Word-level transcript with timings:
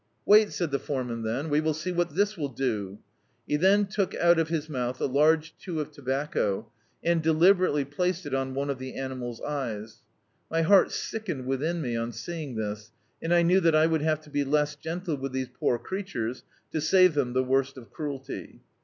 "Wait," 0.25 0.51
said 0.51 0.71
the 0.71 0.79
foreman 0.79 1.21
then, 1.21 1.47
"we 1.47 1.61
will 1.61 1.75
see 1.75 1.91
what 1.91 2.15
this 2.15 2.35
will 2.35 2.49
do." 2.49 2.97
He 3.47 3.55
then 3.55 3.85
took 3.85 4.15
out 4.15 4.39
of 4.39 4.47
his 4.49 4.67
mouth 4.67 4.99
a 4.99 5.05
large 5.05 5.55
chew 5.59 5.79
of 5.79 5.91
tobacco, 5.91 6.71
and 7.03 7.21
deliberately 7.21 7.85
placed 7.85 8.25
it 8.25 8.33
on 8.33 8.55
one 8.55 8.71
of 8.71 8.79
the 8.79 8.95
animal's 8.95 9.39
eyes. 9.41 10.01
My 10.49 10.63
heart 10.63 10.91
sickened 10.91 11.45
within 11.45 11.83
me, 11.83 11.95
on 11.95 12.13
seeing 12.13 12.55
this, 12.55 12.91
and 13.21 13.31
I 13.31 13.43
knew 13.43 13.59
that 13.59 13.75
I 13.75 13.85
would 13.85 14.01
have 14.01 14.21
to 14.21 14.31
be 14.31 14.43
less 14.43 14.75
gentle 14.75 15.17
with 15.17 15.33
these 15.33 15.49
poor 15.49 15.77
creatures 15.77 16.41
to 16.71 16.81
save 16.81 17.13
them 17.13 17.33
the 17.33 17.43
worst 17.43 17.77
of 17.77 17.91
cruelty. 17.91 18.63